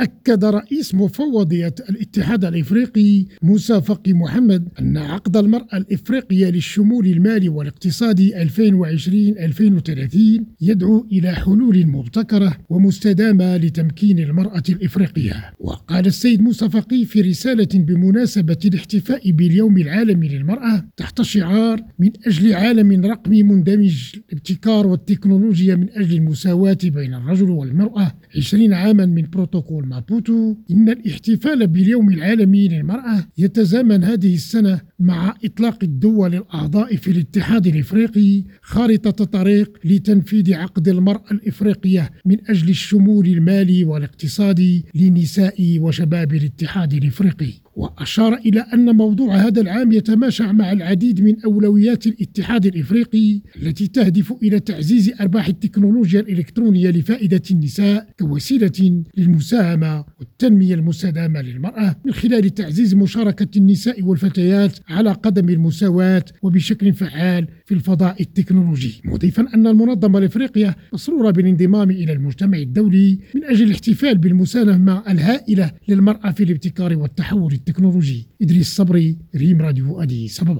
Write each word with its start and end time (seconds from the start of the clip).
أكد 0.00 0.44
رئيس 0.44 0.94
مفوضية 0.94 1.74
الاتحاد 1.90 2.44
الإفريقي 2.44 3.24
موسى 3.42 3.80
فقي 3.80 4.12
محمد 4.12 4.68
أن 4.80 4.96
عقد 4.96 5.36
المرأة 5.36 5.76
الإفريقية 5.76 6.50
للشمول 6.50 7.06
المالي 7.06 7.48
والاقتصادي 7.48 8.34
2020-2030 8.34 8.46
يدعو 10.60 11.06
إلى 11.12 11.32
حلول 11.32 11.86
مبتكرة 11.86 12.56
ومستدامة 12.68 13.56
لتمكين 13.56 14.18
المرأة 14.18 14.62
الإفريقية. 14.68 15.52
وقال 15.60 16.06
السيد 16.06 16.42
موسى 16.42 16.70
فقي 16.70 17.04
في 17.04 17.20
رسالة 17.20 17.68
بمناسبة 17.74 18.58
الاحتفاء 18.64 19.30
باليوم 19.30 19.78
العالمي 19.78 20.28
للمرأة 20.28 20.84
تحت 20.96 21.22
شعار 21.22 21.80
من 21.98 22.10
أجل 22.26 22.52
عالم 22.52 23.06
رقمي 23.06 23.42
مندمج 23.42 24.12
الابتكار 24.28 24.86
والتكنولوجيا 24.86 25.74
من 25.74 25.90
أجل 25.90 26.16
المساواة 26.16 26.78
بين 26.84 27.14
الرجل 27.14 27.50
والمرأة 27.50 28.12
20 28.36 28.72
عاما 28.72 29.06
من 29.06 29.26
بروتوكول 29.32 29.85
مابوتو 29.88 30.54
إن 30.70 30.88
الاحتفال 30.88 31.66
باليوم 31.66 32.08
العالمي 32.08 32.68
للمرأة 32.68 33.26
يتزامن 33.38 34.04
هذه 34.04 34.34
السنة 34.34 34.80
مع 34.98 35.34
إطلاق 35.44 35.78
الدول 35.82 36.34
الأعضاء 36.34 36.96
في 36.96 37.10
الاتحاد 37.10 37.66
الإفريقي 37.66 38.44
خارطة 38.62 39.24
طريق 39.24 39.78
لتنفيذ 39.84 40.54
عقد 40.54 40.88
المرأة 40.88 41.30
الإفريقية 41.32 42.10
من 42.24 42.36
أجل 42.50 42.68
الشمول 42.68 43.26
المالي 43.26 43.84
والاقتصادي 43.84 44.84
لنساء 44.94 45.78
وشباب 45.80 46.34
الاتحاد 46.34 46.92
الإفريقي. 46.92 47.52
وأشار 47.76 48.34
إلى 48.34 48.60
أن 48.60 48.96
موضوع 48.96 49.36
هذا 49.36 49.60
العام 49.60 49.92
يتماشى 49.92 50.42
مع 50.42 50.72
العديد 50.72 51.20
من 51.20 51.40
أولويات 51.44 52.06
الاتحاد 52.06 52.66
الإفريقي 52.66 53.40
التي 53.62 53.86
تهدف 53.86 54.32
إلى 54.42 54.60
تعزيز 54.60 55.12
أرباح 55.20 55.48
التكنولوجيا 55.48 56.20
الإلكترونية 56.20 56.90
لفائدة 56.90 57.42
النساء 57.50 58.08
كوسيلة 58.18 59.02
للمساهمة 59.16 60.04
والتنمية 60.18 60.74
المستدامة 60.74 61.42
للمرأة 61.42 61.96
من 62.04 62.12
خلال 62.12 62.54
تعزيز 62.54 62.94
مشاركة 62.94 63.58
النساء 63.58 64.02
والفتيات 64.02 64.78
على 64.88 65.12
قدم 65.12 65.48
المساواة 65.48 66.24
وبشكل 66.42 66.92
فعال 66.92 67.46
في 67.64 67.74
الفضاء 67.74 68.20
التكنولوجي 68.20 69.00
مضيفا 69.04 69.46
أن 69.54 69.66
المنظمة 69.66 70.18
الإفريقية 70.18 70.76
مسرورة 70.92 71.30
بالانضمام 71.30 71.90
إلى 71.90 72.12
المجتمع 72.12 72.58
الدولي 72.58 73.18
من 73.34 73.44
أجل 73.44 73.66
الاحتفال 73.66 74.18
بالمساهمة 74.18 75.02
الهائلة 75.10 75.72
للمرأة 75.88 76.30
في 76.30 76.44
الابتكار 76.44 76.96
والتحول 76.98 77.52
التكنولوجي. 77.68 78.26
إدريس 78.42 78.76
صبري 78.76 79.16
ريم 79.36 79.60
راديو 79.62 80.02
أديس 80.02 80.40
أبابا 80.40 80.54